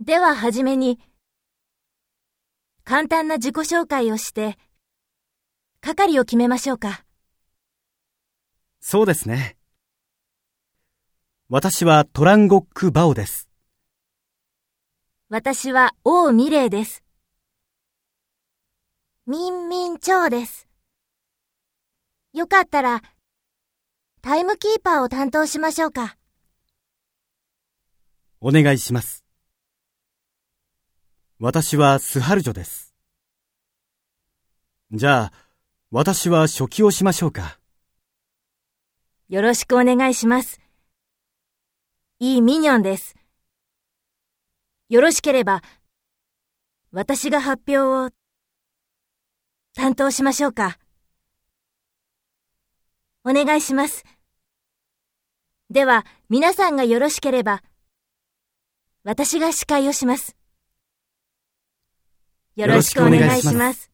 [0.00, 0.98] でははじめに、
[2.84, 4.56] 簡単な自己紹介をして、
[5.82, 7.04] 係を決めましょうか。
[8.80, 9.58] そうですね。
[11.50, 13.50] 私はトランゴック・バオです。
[15.28, 17.04] 私は王ミレイです。
[19.26, 20.66] ミンミンチョウです。
[22.32, 23.02] よかったら、
[24.22, 26.16] タイムキーパーを担当しましょうか。
[28.40, 29.29] お願いします。
[31.42, 32.94] 私はスハルジョです。
[34.92, 35.32] じゃあ、
[35.90, 37.58] 私は初期をしましょうか。
[39.30, 40.60] よろしくお願いします。
[42.18, 43.16] いいミニョンです。
[44.90, 45.62] よろしければ、
[46.92, 48.10] 私が発表を
[49.74, 50.78] 担当しましょうか。
[53.24, 54.04] お願いします。
[55.70, 57.62] では、皆さんがよろしければ、
[59.04, 60.36] 私が司会をします。
[62.56, 63.90] よろしくお願いします。